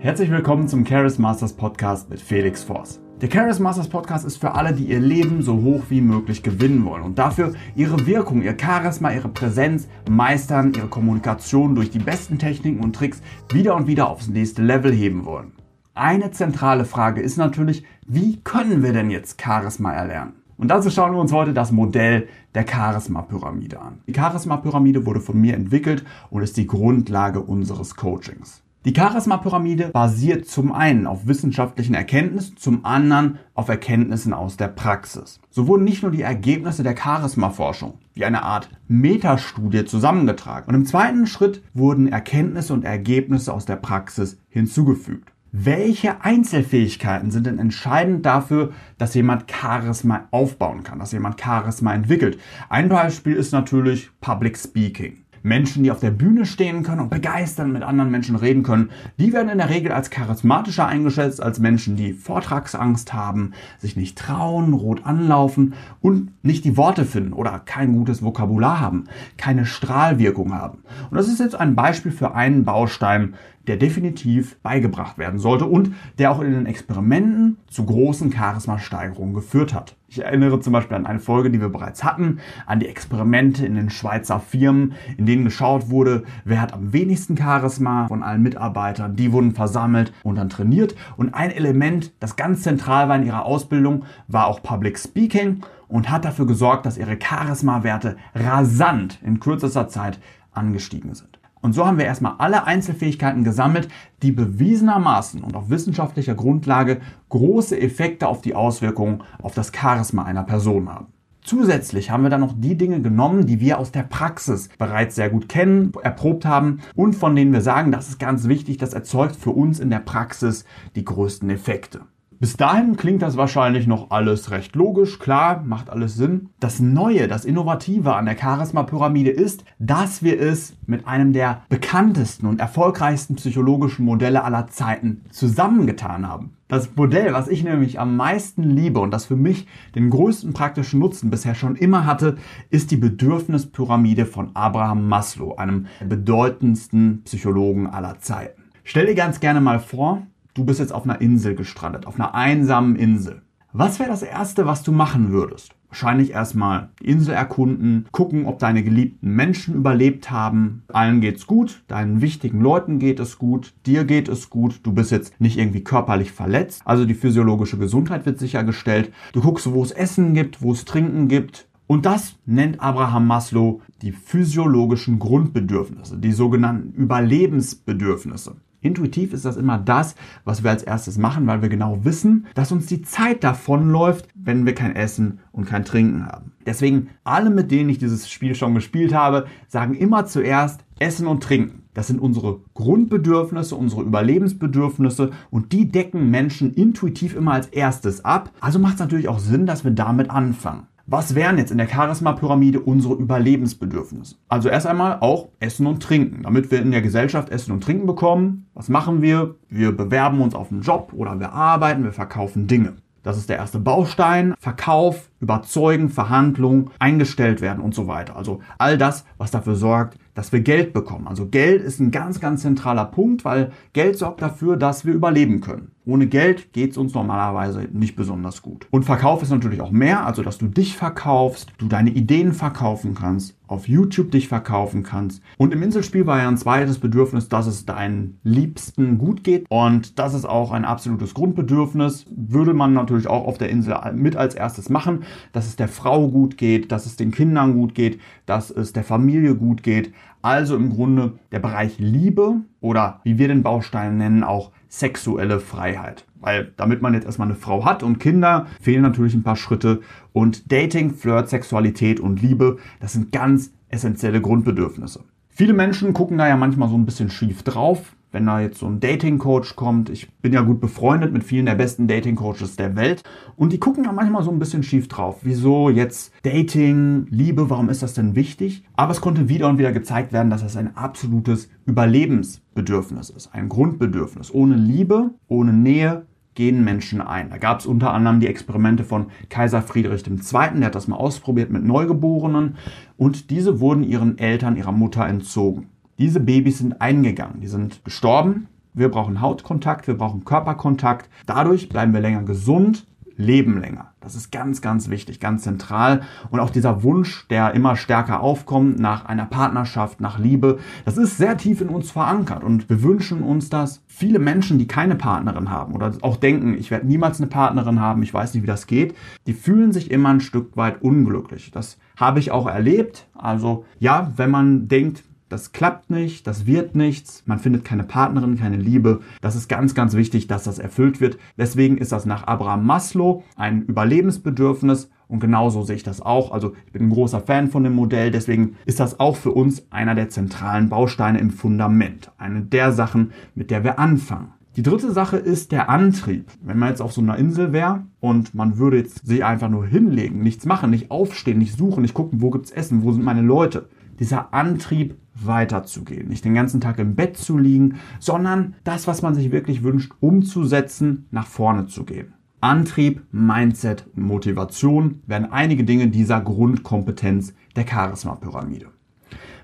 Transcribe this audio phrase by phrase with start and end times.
[0.00, 3.00] Herzlich willkommen zum Charis Masters Podcast mit Felix Voss.
[3.20, 6.84] Der Charis Masters Podcast ist für alle, die ihr Leben so hoch wie möglich gewinnen
[6.84, 12.38] wollen und dafür ihre Wirkung, ihr Charisma, ihre Präsenz meistern, ihre Kommunikation durch die besten
[12.38, 15.50] Techniken und Tricks wieder und wieder aufs nächste Level heben wollen.
[15.94, 20.34] Eine zentrale Frage ist natürlich, wie können wir denn jetzt Charisma erlernen?
[20.58, 23.98] Und dazu schauen wir uns heute das Modell der Charisma-Pyramide an.
[24.06, 28.62] Die Charisma-Pyramide wurde von mir entwickelt und ist die Grundlage unseres Coachings.
[28.84, 35.40] Die Charisma-Pyramide basiert zum einen auf wissenschaftlichen Erkenntnissen, zum anderen auf Erkenntnissen aus der Praxis.
[35.50, 40.86] So wurden nicht nur die Ergebnisse der Charisma-Forschung wie eine Art Metastudie zusammengetragen und im
[40.86, 45.32] zweiten Schritt wurden Erkenntnisse und Ergebnisse aus der Praxis hinzugefügt.
[45.50, 52.38] Welche Einzelfähigkeiten sind denn entscheidend dafür, dass jemand Charisma aufbauen kann, dass jemand Charisma entwickelt?
[52.68, 55.24] Ein Beispiel ist natürlich Public Speaking.
[55.42, 59.32] Menschen, die auf der Bühne stehen können und begeistern mit anderen Menschen reden können, die
[59.32, 64.72] werden in der Regel als charismatischer eingeschätzt als Menschen, die Vortragsangst haben, sich nicht trauen,
[64.72, 69.04] rot anlaufen und nicht die Worte finden oder kein gutes Vokabular haben,
[69.36, 70.78] keine Strahlwirkung haben.
[71.10, 73.34] Und das ist jetzt ein Beispiel für einen Baustein,
[73.68, 79.74] der definitiv beigebracht werden sollte und der auch in den Experimenten zu großen Charisma-Steigerungen geführt
[79.74, 79.94] hat.
[80.10, 83.74] Ich erinnere zum Beispiel an eine Folge, die wir bereits hatten, an die Experimente in
[83.74, 89.16] den Schweizer Firmen, in denen geschaut wurde, wer hat am wenigsten Charisma von allen Mitarbeitern.
[89.16, 90.94] Die wurden versammelt und dann trainiert.
[91.18, 96.10] Und ein Element, das ganz zentral war in ihrer Ausbildung, war auch Public Speaking und
[96.10, 100.18] hat dafür gesorgt, dass ihre Charisma-Werte rasant in kürzester Zeit
[100.52, 101.37] angestiegen sind.
[101.60, 103.88] Und so haben wir erstmal alle Einzelfähigkeiten gesammelt,
[104.22, 110.44] die bewiesenermaßen und auf wissenschaftlicher Grundlage große Effekte auf die Auswirkungen auf das Charisma einer
[110.44, 111.08] Person haben.
[111.42, 115.30] Zusätzlich haben wir dann noch die Dinge genommen, die wir aus der Praxis bereits sehr
[115.30, 119.34] gut kennen, erprobt haben und von denen wir sagen, das ist ganz wichtig, das erzeugt
[119.34, 122.02] für uns in der Praxis die größten Effekte.
[122.40, 126.50] Bis dahin klingt das wahrscheinlich noch alles recht logisch, klar, macht alles Sinn.
[126.60, 132.46] Das Neue, das Innovative an der Charisma-Pyramide ist, dass wir es mit einem der bekanntesten
[132.46, 136.52] und erfolgreichsten psychologischen Modelle aller Zeiten zusammengetan haben.
[136.68, 139.66] Das Modell, was ich nämlich am meisten liebe und das für mich
[139.96, 142.36] den größten praktischen Nutzen bisher schon immer hatte,
[142.70, 148.62] ist die Bedürfnispyramide von Abraham Maslow, einem bedeutendsten Psychologen aller Zeiten.
[148.84, 150.22] Stell dir ganz gerne mal vor,
[150.58, 153.42] du bist jetzt auf einer Insel gestrandet, auf einer einsamen Insel.
[153.72, 155.72] Was wäre das Erste, was du machen würdest?
[155.88, 160.82] Wahrscheinlich erstmal die Insel erkunden, gucken, ob deine geliebten Menschen überlebt haben.
[160.88, 165.12] Allen geht's gut, deinen wichtigen Leuten geht es gut, dir geht es gut, du bist
[165.12, 166.82] jetzt nicht irgendwie körperlich verletzt.
[166.84, 169.12] Also die physiologische Gesundheit wird sichergestellt.
[169.32, 171.68] Du guckst, wo es Essen gibt, wo es Trinken gibt.
[171.86, 178.56] Und das nennt Abraham Maslow die physiologischen Grundbedürfnisse, die sogenannten Überlebensbedürfnisse.
[178.80, 182.70] Intuitiv ist das immer das, was wir als erstes machen, weil wir genau wissen, dass
[182.70, 186.52] uns die Zeit davonläuft, wenn wir kein Essen und kein Trinken haben.
[186.64, 191.42] Deswegen, alle, mit denen ich dieses Spiel schon gespielt habe, sagen immer zuerst Essen und
[191.42, 191.82] Trinken.
[191.94, 198.50] Das sind unsere Grundbedürfnisse, unsere Überlebensbedürfnisse und die decken Menschen intuitiv immer als erstes ab.
[198.60, 200.86] Also macht es natürlich auch Sinn, dass wir damit anfangen.
[201.10, 204.36] Was wären jetzt in der Charisma-Pyramide unsere Überlebensbedürfnisse?
[204.46, 206.42] Also erst einmal auch Essen und Trinken.
[206.42, 209.54] Damit wir in der Gesellschaft Essen und Trinken bekommen, was machen wir?
[209.70, 212.96] Wir bewerben uns auf einen Job oder wir arbeiten, wir verkaufen Dinge.
[213.22, 214.54] Das ist der erste Baustein.
[214.58, 218.36] Verkauf, Überzeugen, Verhandlung, eingestellt werden und so weiter.
[218.36, 221.26] Also all das, was dafür sorgt, dass wir Geld bekommen.
[221.26, 225.62] Also Geld ist ein ganz, ganz zentraler Punkt, weil Geld sorgt dafür, dass wir überleben
[225.62, 225.92] können.
[226.08, 228.86] Ohne Geld geht es uns normalerweise nicht besonders gut.
[228.90, 233.14] Und Verkauf ist natürlich auch mehr, also dass du dich verkaufst, du deine Ideen verkaufen
[233.14, 235.42] kannst, auf YouTube dich verkaufen kannst.
[235.58, 239.66] Und im Inselspiel war ja ein zweites Bedürfnis, dass es deinen Liebsten gut geht.
[239.68, 242.24] Und das ist auch ein absolutes Grundbedürfnis.
[242.34, 246.30] Würde man natürlich auch auf der Insel mit als erstes machen, dass es der Frau
[246.30, 250.14] gut geht, dass es den Kindern gut geht, dass es der Familie gut geht.
[250.40, 256.24] Also im Grunde der Bereich Liebe oder wie wir den Baustein nennen, auch sexuelle Freiheit.
[256.40, 260.00] Weil damit man jetzt erstmal eine Frau hat und Kinder, fehlen natürlich ein paar Schritte.
[260.32, 265.24] Und Dating, Flirt, Sexualität und Liebe, das sind ganz essentielle Grundbedürfnisse.
[265.48, 268.86] Viele Menschen gucken da ja manchmal so ein bisschen schief drauf, wenn da jetzt so
[268.86, 270.10] ein Dating-Coach kommt.
[270.10, 273.22] Ich bin ja gut befreundet mit vielen der besten Dating-Coaches der Welt.
[273.56, 275.38] Und die gucken da manchmal so ein bisschen schief drauf.
[275.42, 278.84] Wieso jetzt Dating, Liebe, warum ist das denn wichtig?
[278.94, 283.54] Aber es konnte wieder und wieder gezeigt werden, dass das ein absolutes Überlebensbedürfnis ist.
[283.54, 284.52] Ein Grundbedürfnis.
[284.52, 286.26] Ohne Liebe, ohne Nähe
[286.58, 287.50] gehen Menschen ein.
[287.50, 291.16] Da gab es unter anderem die Experimente von Kaiser Friedrich II., der hat das mal
[291.16, 292.74] ausprobiert mit Neugeborenen
[293.16, 295.86] und diese wurden ihren Eltern, ihrer Mutter entzogen.
[296.18, 301.30] Diese Babys sind eingegangen, die sind gestorben, wir brauchen Hautkontakt, wir brauchen Körperkontakt.
[301.46, 303.06] Dadurch bleiben wir länger gesund
[303.38, 304.12] leben länger.
[304.20, 306.22] Das ist ganz, ganz wichtig, ganz zentral.
[306.50, 311.38] Und auch dieser Wunsch, der immer stärker aufkommt nach einer Partnerschaft, nach Liebe, das ist
[311.38, 312.64] sehr tief in uns verankert.
[312.64, 314.02] Und wir wünschen uns das.
[314.08, 318.22] Viele Menschen, die keine Partnerin haben oder auch denken, ich werde niemals eine Partnerin haben,
[318.24, 319.14] ich weiß nicht, wie das geht,
[319.46, 321.70] die fühlen sich immer ein Stück weit unglücklich.
[321.70, 323.28] Das habe ich auch erlebt.
[323.34, 328.58] Also ja, wenn man denkt, das klappt nicht, das wird nichts, man findet keine Partnerin,
[328.58, 329.20] keine Liebe.
[329.40, 331.38] Das ist ganz, ganz wichtig, dass das erfüllt wird.
[331.56, 336.52] Deswegen ist das nach Abraham Maslow ein Überlebensbedürfnis und genauso sehe ich das auch.
[336.52, 339.86] Also ich bin ein großer Fan von dem Modell, deswegen ist das auch für uns
[339.90, 342.30] einer der zentralen Bausteine im Fundament.
[342.38, 344.52] Eine der Sachen, mit der wir anfangen.
[344.76, 346.46] Die dritte Sache ist der Antrieb.
[346.62, 349.84] Wenn man jetzt auf so einer Insel wäre und man würde jetzt sich einfach nur
[349.84, 353.42] hinlegen, nichts machen, nicht aufstehen, nicht suchen, nicht gucken, wo gibt's Essen, wo sind meine
[353.42, 353.88] Leute.
[354.20, 356.28] Dieser Antrieb weiterzugehen.
[356.28, 360.12] Nicht den ganzen Tag im Bett zu liegen, sondern das, was man sich wirklich wünscht,
[360.20, 362.34] umzusetzen, nach vorne zu gehen.
[362.60, 368.86] Antrieb, Mindset Motivation werden einige Dinge dieser Grundkompetenz der Charisma-Pyramide.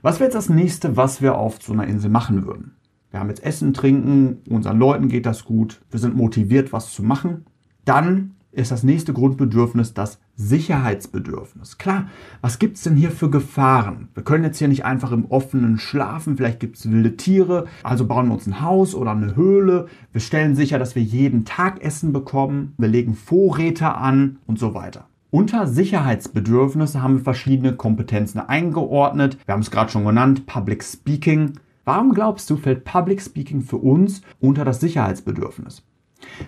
[0.02, 2.76] Was wäre jetzt das nächste, was wir auf so einer Insel machen würden?
[3.10, 7.02] Wir haben jetzt Essen, Trinken, unseren Leuten geht das gut, wir sind motiviert, was zu
[7.02, 7.46] machen.
[7.84, 11.78] Dann ist das nächste Grundbedürfnis das Sicherheitsbedürfnis.
[11.78, 12.08] Klar,
[12.40, 14.08] was gibt's denn hier für Gefahren?
[14.14, 18.28] Wir können jetzt hier nicht einfach im offenen schlafen, vielleicht gibt's wilde Tiere, also bauen
[18.28, 22.12] wir uns ein Haus oder eine Höhle, wir stellen sicher, dass wir jeden Tag Essen
[22.12, 25.06] bekommen, wir legen Vorräte an und so weiter.
[25.30, 29.36] Unter Sicherheitsbedürfnisse haben wir verschiedene Kompetenzen eingeordnet.
[29.46, 31.54] Wir haben es gerade schon genannt, Public Speaking.
[31.84, 35.82] Warum glaubst du, fällt Public Speaking für uns unter das Sicherheitsbedürfnis?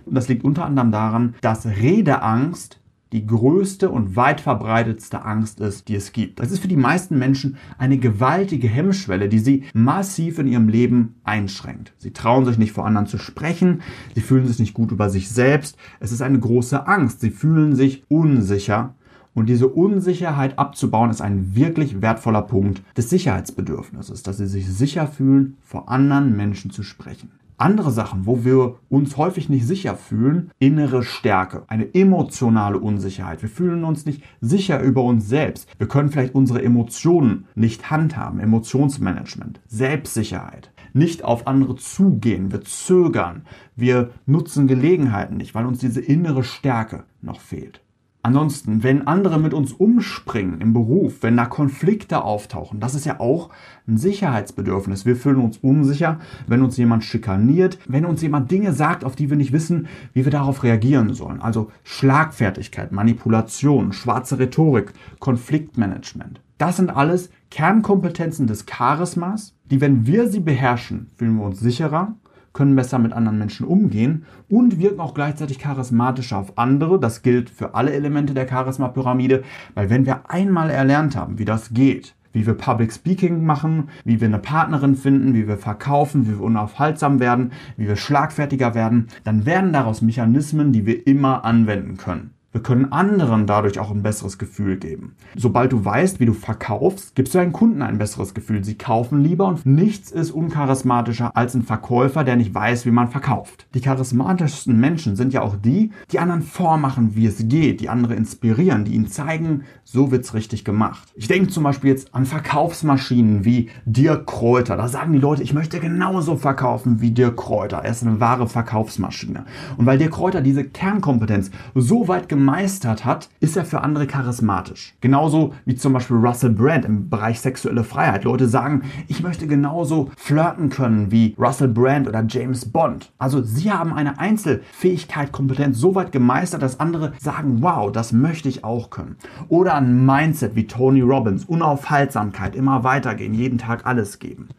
[0.05, 2.81] Und das liegt unter anderem daran, dass Redeangst
[3.13, 6.41] die größte und weit verbreitetste Angst ist, die es gibt.
[6.41, 11.15] Das ist für die meisten Menschen eine gewaltige Hemmschwelle, die sie massiv in ihrem Leben
[11.23, 11.95] einschränkt.
[11.99, 13.83] Sie trauen sich nicht vor anderen zu sprechen,
[14.15, 17.77] sie fühlen sich nicht gut über sich selbst, es ist eine große Angst, sie fühlen
[17.77, 18.95] sich unsicher
[19.35, 25.07] und diese Unsicherheit abzubauen ist ein wirklich wertvoller Punkt des Sicherheitsbedürfnisses, dass sie sich sicher
[25.07, 27.31] fühlen, vor anderen Menschen zu sprechen.
[27.59, 33.41] Andere Sachen, wo wir uns häufig nicht sicher fühlen, innere Stärke, eine emotionale Unsicherheit.
[33.41, 35.67] Wir fühlen uns nicht sicher über uns selbst.
[35.79, 40.71] Wir können vielleicht unsere Emotionen nicht handhaben, Emotionsmanagement, Selbstsicherheit.
[40.93, 43.43] Nicht auf andere zugehen, wir zögern,
[43.75, 47.81] wir nutzen Gelegenheiten nicht, weil uns diese innere Stärke noch fehlt.
[48.27, 53.21] Ansonsten, wenn andere mit uns umspringen im Beruf, wenn da Konflikte auftauchen, das ist ja
[53.21, 53.51] auch
[53.87, 55.07] ein Sicherheitsbedürfnis.
[55.07, 56.19] Wir fühlen uns unsicher,
[56.49, 60.25] wenn uns jemand schikaniert, wenn uns jemand Dinge sagt, auf die wir nicht wissen, wie
[60.25, 61.41] wir darauf reagieren sollen.
[61.41, 66.41] Also Schlagfertigkeit, Manipulation, schwarze Rhetorik, Konfliktmanagement.
[66.59, 72.17] Das sind alles Kernkompetenzen des Charismas, die, wenn wir sie beherrschen, fühlen wir uns sicherer
[72.57, 76.99] können besser mit anderen Menschen umgehen und wirken auch gleichzeitig charismatischer auf andere.
[76.99, 79.45] Das gilt für alle Elemente der Charisma-Pyramide,
[79.75, 84.21] weil wenn wir einmal erlernt haben, wie das geht, wie wir Public Speaking machen, wie
[84.21, 89.09] wir eine Partnerin finden, wie wir verkaufen, wie wir unaufhaltsam werden, wie wir schlagfertiger werden,
[89.25, 92.36] dann werden daraus Mechanismen, die wir immer anwenden können.
[92.57, 95.15] Wir können anderen dadurch auch ein besseres Gefühl geben.
[95.35, 98.65] Sobald du weißt, wie du verkaufst, gibst du deinen Kunden ein besseres Gefühl.
[98.65, 103.09] Sie kaufen lieber und nichts ist uncharismatischer als ein Verkäufer, der nicht weiß, wie man
[103.09, 103.67] verkauft.
[103.75, 108.15] Die charismatischsten Menschen sind ja auch die, die anderen vormachen, wie es geht, die andere
[108.15, 111.13] inspirieren, die ihnen zeigen, so wird's richtig gemacht.
[111.15, 114.79] Ich denke zum Beispiel jetzt an Verkaufsmaschinen wie Dirk Kräuter.
[114.79, 117.83] Da sagen die Leute, ich möchte genauso verkaufen wie Dirk Kräuter.
[117.85, 119.45] Er ist eine wahre Verkaufsmaschine.
[119.77, 124.07] Und weil Dirk Kräuter diese Kernkompetenz so weit gemacht gemeistert hat, ist er für andere
[124.07, 124.95] charismatisch.
[125.01, 128.23] Genauso wie zum Beispiel Russell Brand im Bereich sexuelle Freiheit.
[128.23, 133.11] Leute sagen, ich möchte genauso flirten können wie Russell Brand oder James Bond.
[133.19, 138.49] Also sie haben eine Einzelfähigkeit, Kompetenz so weit gemeistert, dass andere sagen, wow, das möchte
[138.49, 139.17] ich auch können.
[139.49, 144.51] Oder ein Mindset wie Tony Robbins, Unaufhaltsamkeit, immer weitergehen, jeden Tag alles geben.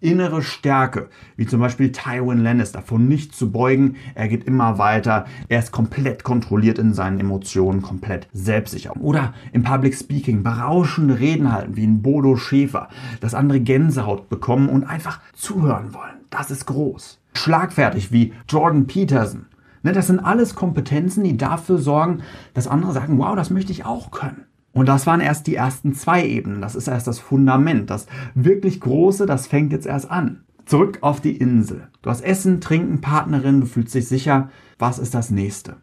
[0.00, 5.26] Innere Stärke, wie zum Beispiel Tywin Lannister, von nichts zu beugen, er geht immer weiter,
[5.48, 8.96] er ist komplett kontrolliert in seinen Emotionen komplett selbstsicher.
[8.96, 12.88] Oder im Public Speaking berauschende Reden halten, wie ein Bodo Schäfer,
[13.20, 16.16] dass andere Gänsehaut bekommen und einfach zuhören wollen.
[16.30, 17.20] Das ist groß.
[17.34, 19.46] Schlagfertig wie Jordan Peterson.
[19.82, 22.22] Ne, das sind alles Kompetenzen, die dafür sorgen,
[22.54, 24.46] dass andere sagen, wow, das möchte ich auch können.
[24.72, 26.60] Und das waren erst die ersten zwei Ebenen.
[26.60, 27.88] Das ist erst das Fundament.
[27.88, 30.44] Das wirklich Große, das fängt jetzt erst an.
[30.66, 31.88] Zurück auf die Insel.
[32.02, 34.50] Du hast Essen, Trinken, Partnerin, du fühlst dich sicher.
[34.78, 35.76] Was ist das nächste?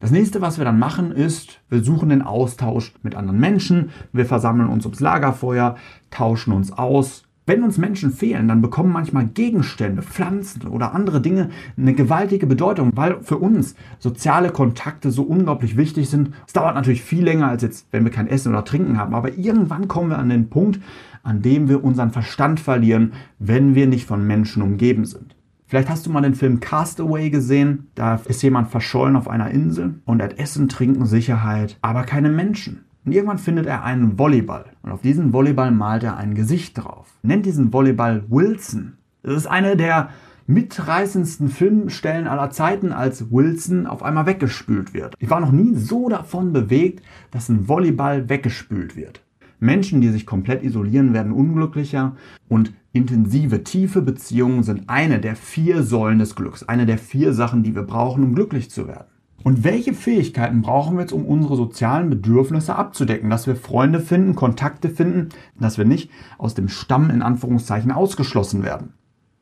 [0.00, 4.26] Das nächste, was wir dann machen, ist, wir suchen den Austausch mit anderen Menschen, wir
[4.26, 5.74] versammeln uns ums Lagerfeuer,
[6.10, 11.48] tauschen uns aus, Wenn uns Menschen fehlen, dann bekommen manchmal Gegenstände, Pflanzen oder andere Dinge
[11.78, 16.34] eine gewaltige Bedeutung, weil für uns soziale Kontakte so unglaublich wichtig sind.
[16.46, 19.38] Es dauert natürlich viel länger als jetzt, wenn wir kein Essen oder Trinken haben, aber
[19.38, 20.78] irgendwann kommen wir an den Punkt,
[21.22, 25.34] an dem wir unseren Verstand verlieren, wenn wir nicht von Menschen umgeben sind.
[25.68, 27.88] Vielleicht hast du mal den Film Castaway gesehen.
[27.94, 32.86] Da ist jemand verschollen auf einer Insel und hat Essen, Trinken, Sicherheit, aber keine Menschen.
[33.04, 34.64] Und irgendwann findet er einen Volleyball.
[34.82, 37.08] Und auf diesen Volleyball malt er ein Gesicht drauf.
[37.22, 38.94] Nennt diesen Volleyball Wilson.
[39.22, 40.08] Das ist eine der
[40.46, 45.14] mitreißendsten Filmstellen aller Zeiten, als Wilson auf einmal weggespült wird.
[45.18, 49.22] Ich war noch nie so davon bewegt, dass ein Volleyball weggespült wird.
[49.60, 52.16] Menschen, die sich komplett isolieren, werden unglücklicher
[52.48, 57.62] und intensive, tiefe Beziehungen sind eine der vier Säulen des Glücks, eine der vier Sachen,
[57.62, 59.06] die wir brauchen, um glücklich zu werden.
[59.44, 63.30] Und welche Fähigkeiten brauchen wir jetzt, um unsere sozialen Bedürfnisse abzudecken?
[63.30, 65.28] Dass wir Freunde finden, Kontakte finden,
[65.58, 68.92] dass wir nicht aus dem Stamm in Anführungszeichen ausgeschlossen werden.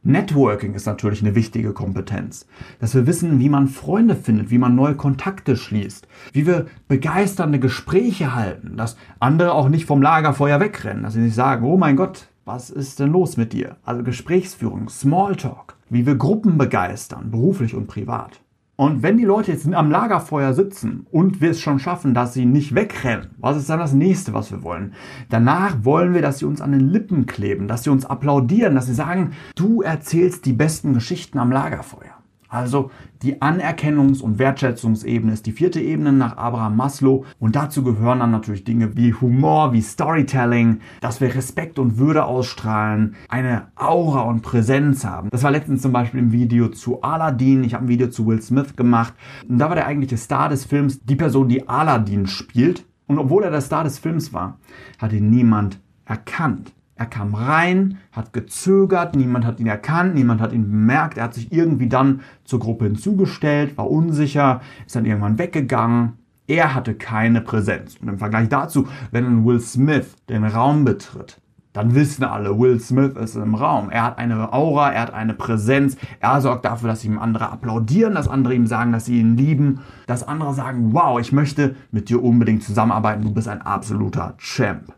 [0.03, 2.47] Networking ist natürlich eine wichtige Kompetenz.
[2.79, 7.59] Dass wir wissen, wie man Freunde findet, wie man neue Kontakte schließt, wie wir begeisternde
[7.59, 11.97] Gespräche halten, dass andere auch nicht vom Lagerfeuer wegrennen, dass sie nicht sagen, oh mein
[11.97, 13.76] Gott, was ist denn los mit dir?
[13.85, 18.41] Also Gesprächsführung, Smalltalk, wie wir Gruppen begeistern, beruflich und privat.
[18.76, 22.47] Und wenn die Leute jetzt am Lagerfeuer sitzen und wir es schon schaffen, dass sie
[22.47, 24.93] nicht wegrennen, was ist dann das nächste, was wir wollen?
[25.29, 28.87] Danach wollen wir, dass sie uns an den Lippen kleben, dass sie uns applaudieren, dass
[28.87, 32.16] sie sagen, du erzählst die besten Geschichten am Lagerfeuer.
[32.49, 32.91] Also
[33.23, 38.31] die Anerkennungs- und Wertschätzungsebene ist die vierte Ebene nach Abraham Maslow und dazu gehören dann
[38.31, 44.43] natürlich Dinge wie Humor, wie Storytelling, dass wir Respekt und Würde ausstrahlen, eine Aura und
[44.43, 45.29] Präsenz haben.
[45.31, 47.65] Das war letztens zum Beispiel im Video zu Aladdin.
[47.65, 49.15] Ich habe ein Video zu Will Smith gemacht
[49.49, 52.85] und da war der eigentliche Star des Films die Person, die Aladdin spielt.
[53.09, 54.59] Und obwohl er der Star des Films war,
[54.99, 56.73] hat ihn niemand erkannt.
[56.99, 61.19] Er kam rein, hat gezögert, niemand hat ihn erkannt, niemand hat ihn bemerkt.
[61.19, 66.15] Er hat sich irgendwie dann zur Gruppe hinzugestellt, war unsicher, ist dann irgendwann weggegangen.
[66.47, 67.97] Er hatte keine Präsenz.
[68.00, 71.38] Und im Vergleich dazu, wenn Will Smith den Raum betritt,
[71.75, 73.91] dann wissen alle, Will Smith ist im Raum.
[73.91, 75.99] Er hat eine Aura, er hat eine Präsenz.
[76.21, 79.81] Er sorgt dafür, dass ihm andere applaudieren, dass andere ihm sagen, dass sie ihn lieben,
[80.07, 84.95] dass andere sagen, wow, ich möchte mit dir unbedingt zusammenarbeiten, du bist ein absoluter Champ.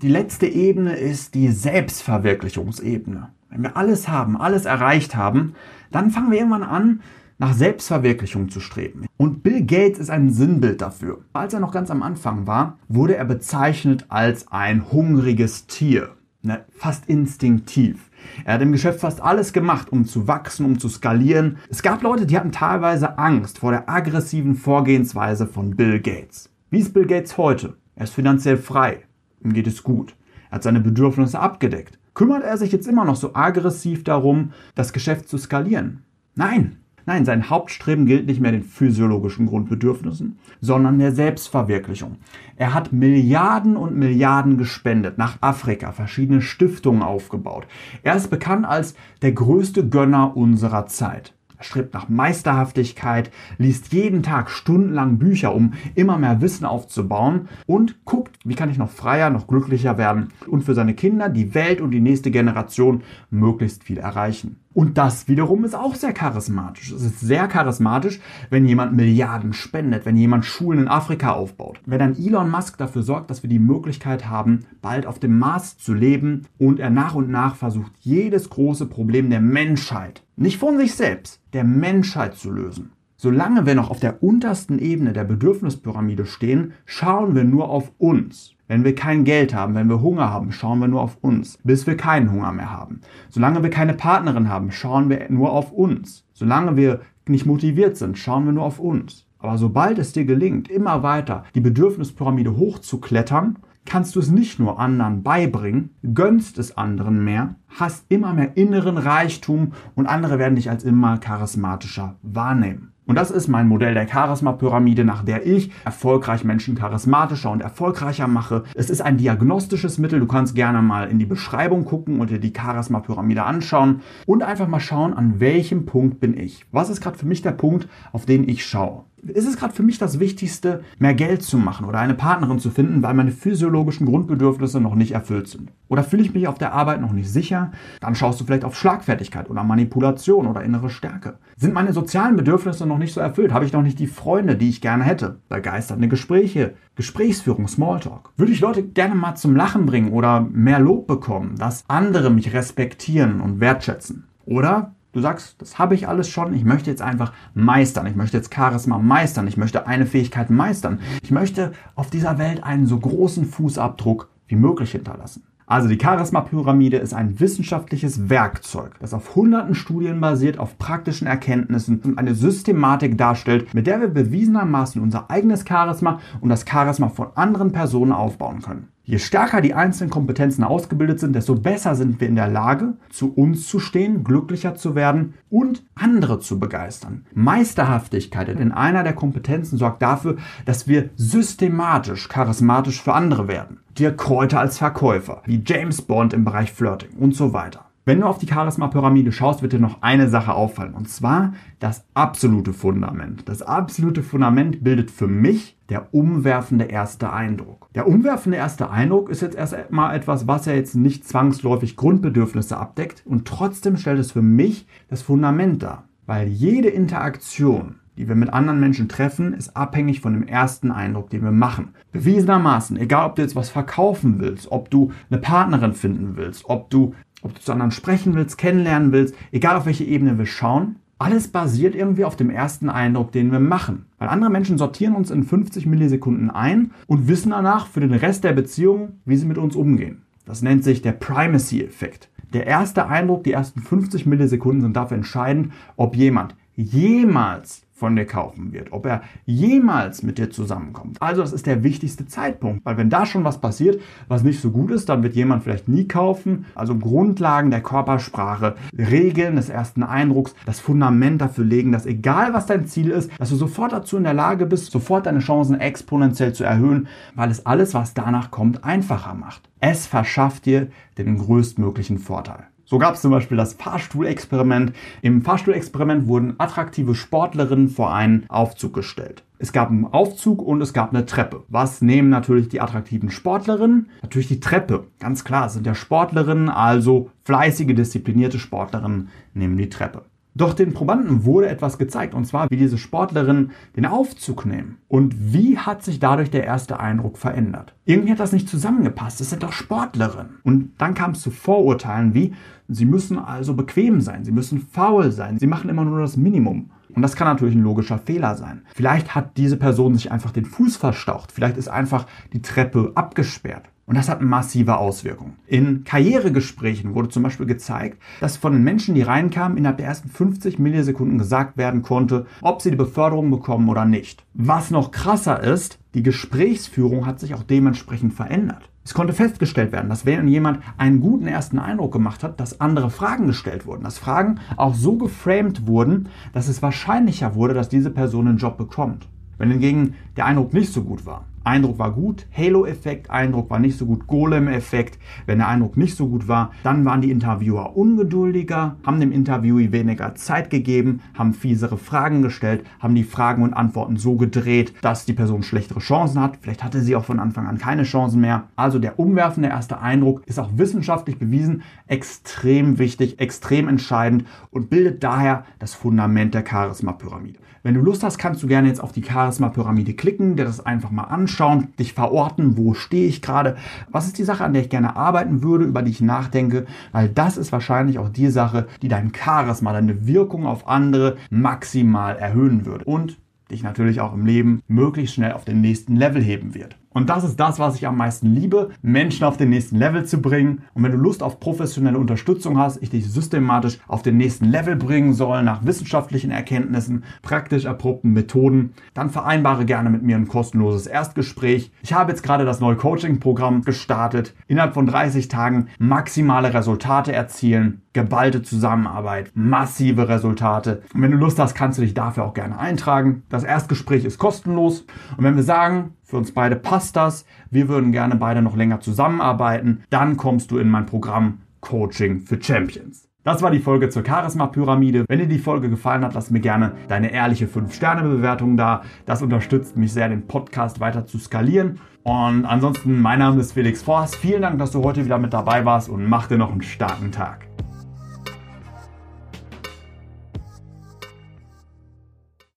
[0.00, 3.30] Die letzte Ebene ist die Selbstverwirklichungsebene.
[3.50, 5.54] Wenn wir alles haben, alles erreicht haben,
[5.90, 7.00] dann fangen wir irgendwann an,
[7.38, 9.06] nach Selbstverwirklichung zu streben.
[9.16, 11.24] Und Bill Gates ist ein Sinnbild dafür.
[11.32, 16.10] Als er noch ganz am Anfang war, wurde er bezeichnet als ein hungriges Tier.
[16.42, 18.08] Ne, fast instinktiv.
[18.44, 21.58] Er hat im Geschäft fast alles gemacht, um zu wachsen, um zu skalieren.
[21.70, 26.50] Es gab Leute, die hatten teilweise Angst vor der aggressiven Vorgehensweise von Bill Gates.
[26.70, 27.76] Wie ist Bill Gates heute?
[27.96, 29.07] Er ist finanziell frei.
[29.42, 30.14] Ihm geht es gut.
[30.50, 31.98] Er hat seine Bedürfnisse abgedeckt.
[32.14, 36.02] Kümmert er sich jetzt immer noch so aggressiv darum, das Geschäft zu skalieren?
[36.34, 36.78] Nein.
[37.06, 42.16] Nein, sein Hauptstreben gilt nicht mehr den physiologischen Grundbedürfnissen, sondern der Selbstverwirklichung.
[42.56, 47.66] Er hat Milliarden und Milliarden gespendet nach Afrika, verschiedene Stiftungen aufgebaut.
[48.02, 51.32] Er ist bekannt als der größte Gönner unserer Zeit.
[51.58, 58.04] Er strebt nach Meisterhaftigkeit, liest jeden Tag stundenlang Bücher, um immer mehr Wissen aufzubauen und
[58.04, 61.80] guckt, wie kann ich noch freier, noch glücklicher werden und für seine Kinder, die Welt
[61.80, 64.60] und die nächste Generation möglichst viel erreichen.
[64.72, 66.92] Und das wiederum ist auch sehr charismatisch.
[66.92, 71.80] Es ist sehr charismatisch, wenn jemand Milliarden spendet, wenn jemand Schulen in Afrika aufbaut.
[71.84, 75.78] Wenn ein Elon Musk dafür sorgt, dass wir die Möglichkeit haben, bald auf dem Mars
[75.78, 80.78] zu leben und er nach und nach versucht, jedes große Problem der Menschheit, nicht von
[80.78, 82.92] sich selbst, der Menschheit zu lösen.
[83.16, 88.54] Solange wir noch auf der untersten Ebene der Bedürfnispyramide stehen, schauen wir nur auf uns.
[88.68, 91.88] Wenn wir kein Geld haben, wenn wir Hunger haben, schauen wir nur auf uns, bis
[91.88, 93.00] wir keinen Hunger mehr haben.
[93.30, 96.24] Solange wir keine Partnerin haben, schauen wir nur auf uns.
[96.32, 99.26] Solange wir nicht motiviert sind, schauen wir nur auf uns.
[99.40, 103.56] Aber sobald es dir gelingt, immer weiter die Bedürfnispyramide hochzuklettern,
[103.88, 108.98] kannst du es nicht nur anderen beibringen, gönnst es anderen mehr, hast immer mehr inneren
[108.98, 112.92] Reichtum und andere werden dich als immer charismatischer wahrnehmen.
[113.08, 118.28] Und das ist mein Modell der Charisma-Pyramide, nach der ich erfolgreich Menschen charismatischer und erfolgreicher
[118.28, 118.64] mache.
[118.74, 120.20] Es ist ein diagnostisches Mittel.
[120.20, 124.68] Du kannst gerne mal in die Beschreibung gucken und dir die Charisma-Pyramide anschauen und einfach
[124.68, 126.66] mal schauen, an welchem Punkt bin ich.
[126.70, 129.04] Was ist gerade für mich der Punkt, auf den ich schaue?
[129.22, 132.70] ist es gerade für mich das Wichtigste, mehr Geld zu machen oder eine Partnerin zu
[132.70, 135.72] finden, weil meine physiologischen Grundbedürfnisse noch nicht erfüllt sind?
[135.88, 137.72] Oder fühle ich mich auf der Arbeit noch nicht sicher?
[138.00, 141.38] Dann schaust du vielleicht auf Schlagfertigkeit oder Manipulation oder innere Stärke.
[141.60, 143.52] Sind meine sozialen Bedürfnisse noch nicht so erfüllt?
[143.52, 145.40] Habe ich noch nicht die Freunde, die ich gerne hätte?
[145.48, 148.30] Begeisternde Gespräche, Gesprächsführung, Smalltalk.
[148.36, 152.54] Würde ich Leute gerne mal zum Lachen bringen oder mehr Lob bekommen, dass andere mich
[152.54, 154.28] respektieren und wertschätzen?
[154.44, 158.36] Oder Du sagst, das habe ich alles schon, ich möchte jetzt einfach meistern, ich möchte
[158.36, 163.00] jetzt Charisma meistern, ich möchte eine Fähigkeit meistern, ich möchte auf dieser Welt einen so
[163.00, 165.47] großen Fußabdruck wie möglich hinterlassen.
[165.70, 172.00] Also die Charisma-Pyramide ist ein wissenschaftliches Werkzeug, das auf hunderten Studien basiert, auf praktischen Erkenntnissen
[172.00, 177.28] und eine Systematik darstellt, mit der wir bewiesenermaßen unser eigenes Charisma und das Charisma von
[177.34, 178.88] anderen Personen aufbauen können.
[179.08, 183.32] Je stärker die einzelnen Kompetenzen ausgebildet sind, desto besser sind wir in der Lage, zu
[183.32, 187.24] uns zu stehen, glücklicher zu werden und andere zu begeistern.
[187.32, 190.36] Meisterhaftigkeit in einer der Kompetenzen sorgt dafür,
[190.66, 193.78] dass wir systematisch charismatisch für andere werden.
[193.98, 197.87] Dirk Kräuter als Verkäufer, wie James Bond im Bereich Flirting und so weiter.
[198.08, 200.94] Wenn du auf die Charisma-Pyramide schaust, wird dir noch eine Sache auffallen.
[200.94, 203.46] Und zwar das absolute Fundament.
[203.50, 207.90] Das absolute Fundament bildet für mich der umwerfende erste Eindruck.
[207.94, 212.78] Der umwerfende erste Eindruck ist jetzt erst mal etwas, was ja jetzt nicht zwangsläufig Grundbedürfnisse
[212.78, 213.24] abdeckt.
[213.26, 216.04] Und trotzdem stellt es für mich das Fundament dar.
[216.24, 221.30] Weil jede Interaktion, die wir mit anderen Menschen treffen, ist abhängig von dem ersten Eindruck,
[221.30, 221.94] den wir machen.
[222.10, 226.90] Bewiesenermaßen, egal ob du jetzt was verkaufen willst, ob du eine Partnerin finden willst, ob
[226.90, 230.96] du ob du zu anderen sprechen willst, kennenlernen willst, egal auf welche Ebene wir schauen,
[231.18, 234.06] alles basiert irgendwie auf dem ersten Eindruck, den wir machen.
[234.18, 238.44] Weil andere Menschen sortieren uns in 50 Millisekunden ein und wissen danach für den Rest
[238.44, 240.22] der Beziehung, wie sie mit uns umgehen.
[240.44, 242.28] Das nennt sich der Primacy-Effekt.
[242.52, 248.26] Der erste Eindruck, die ersten 50 Millisekunden sind dafür entscheidend, ob jemand jemals von dir
[248.26, 251.20] kaufen wird, ob er jemals mit dir zusammenkommt.
[251.20, 254.70] Also das ist der wichtigste Zeitpunkt, weil wenn da schon was passiert, was nicht so
[254.70, 256.66] gut ist, dann wird jemand vielleicht nie kaufen.
[256.76, 262.66] Also Grundlagen der Körpersprache, Regeln des ersten Eindrucks, das Fundament dafür legen, dass egal was
[262.66, 266.52] dein Ziel ist, dass du sofort dazu in der Lage bist, sofort deine Chancen exponentiell
[266.52, 269.68] zu erhöhen, weil es alles, was danach kommt, einfacher macht.
[269.80, 270.88] Es verschafft dir
[271.18, 272.66] den größtmöglichen Vorteil.
[272.90, 274.94] So gab es zum Beispiel das Fahrstuhlexperiment.
[275.20, 279.44] Im Fahrstuhlexperiment wurden attraktive Sportlerinnen vor einen Aufzug gestellt.
[279.58, 281.64] Es gab einen Aufzug und es gab eine Treppe.
[281.68, 284.08] Was nehmen natürlich die attraktiven Sportlerinnen?
[284.22, 285.04] Natürlich die Treppe.
[285.18, 290.22] Ganz klar, es sind ja Sportlerinnen, also fleißige, disziplinierte Sportlerinnen nehmen die Treppe.
[290.58, 294.98] Doch den Probanden wurde etwas gezeigt, und zwar, wie diese Sportlerinnen den Aufzug nehmen.
[295.06, 297.94] Und wie hat sich dadurch der erste Eindruck verändert?
[298.04, 299.40] Irgendwie hat das nicht zusammengepasst.
[299.40, 300.58] Das sind doch Sportlerinnen.
[300.64, 302.54] Und dann kam es zu Vorurteilen wie,
[302.88, 306.90] sie müssen also bequem sein, sie müssen faul sein, sie machen immer nur das Minimum.
[307.14, 308.82] Und das kann natürlich ein logischer Fehler sein.
[308.94, 311.52] Vielleicht hat diese Person sich einfach den Fuß verstaucht.
[311.52, 313.84] Vielleicht ist einfach die Treppe abgesperrt.
[314.08, 315.56] Und das hat massive Auswirkungen.
[315.66, 320.30] In Karrieregesprächen wurde zum Beispiel gezeigt, dass von den Menschen, die reinkamen, innerhalb der ersten
[320.30, 324.46] 50 Millisekunden gesagt werden konnte, ob sie die Beförderung bekommen oder nicht.
[324.54, 328.88] Was noch krasser ist, die Gesprächsführung hat sich auch dementsprechend verändert.
[329.04, 333.10] Es konnte festgestellt werden, dass wenn jemand einen guten ersten Eindruck gemacht hat, dass andere
[333.10, 338.10] Fragen gestellt wurden, dass Fragen auch so geframed wurden, dass es wahrscheinlicher wurde, dass diese
[338.10, 339.28] Person einen Job bekommt.
[339.58, 343.98] Wenn hingegen der Eindruck nicht so gut war, Eindruck war gut, Halo-Effekt, Eindruck war nicht
[343.98, 345.18] so gut, Golem-Effekt.
[345.44, 349.92] Wenn der Eindruck nicht so gut war, dann waren die Interviewer ungeduldiger, haben dem Interviewee
[349.92, 355.26] weniger Zeit gegeben, haben fiesere Fragen gestellt, haben die Fragen und Antworten so gedreht, dass
[355.26, 356.58] die Person schlechtere Chancen hat.
[356.62, 358.68] Vielleicht hatte sie auch von Anfang an keine Chancen mehr.
[358.74, 365.22] Also der umwerfende erste Eindruck ist auch wissenschaftlich bewiesen extrem wichtig, extrem entscheidend und bildet
[365.22, 367.58] daher das Fundament der Charisma-Pyramide.
[367.82, 371.10] Wenn du Lust hast, kannst du gerne jetzt auf die Charisma-Pyramide klicken, dir das einfach
[371.10, 373.76] mal anschauen, dich verorten, wo stehe ich gerade,
[374.10, 377.28] was ist die Sache, an der ich gerne arbeiten würde, über die ich nachdenke, weil
[377.28, 382.84] das ist wahrscheinlich auch die Sache, die dein Charisma, deine Wirkung auf andere maximal erhöhen
[382.84, 383.38] würde und
[383.70, 386.96] dich natürlich auch im Leben möglichst schnell auf den nächsten Level heben wird.
[387.12, 390.40] Und das ist das, was ich am meisten liebe, Menschen auf den nächsten Level zu
[390.40, 390.82] bringen.
[390.94, 394.96] Und wenn du Lust auf professionelle Unterstützung hast, ich dich systematisch auf den nächsten Level
[394.96, 401.06] bringen soll, nach wissenschaftlichen Erkenntnissen, praktisch erprobten Methoden, dann vereinbare gerne mit mir ein kostenloses
[401.06, 401.90] Erstgespräch.
[402.02, 404.54] Ich habe jetzt gerade das neue Coaching-Programm gestartet.
[404.66, 411.02] Innerhalb von 30 Tagen maximale Resultate erzielen, geballte Zusammenarbeit, massive Resultate.
[411.14, 413.42] Und wenn du Lust hast, kannst du dich dafür auch gerne eintragen.
[413.48, 415.04] Das Erstgespräch ist kostenlos.
[415.36, 419.00] Und wenn wir sagen, für uns beide passt das, wir würden gerne beide noch länger
[419.00, 423.26] zusammenarbeiten, dann kommst du in mein Programm Coaching für Champions.
[423.44, 425.24] Das war die Folge zur Charisma-Pyramide.
[425.26, 429.04] Wenn dir die Folge gefallen hat, lass mir gerne deine ehrliche 5-Sterne-Bewertung da.
[429.24, 431.98] Das unterstützt mich sehr, den Podcast weiter zu skalieren.
[432.24, 434.36] Und ansonsten, mein Name ist Felix Forst.
[434.36, 437.32] Vielen Dank, dass du heute wieder mit dabei warst und mach dir noch einen starken
[437.32, 437.68] Tag.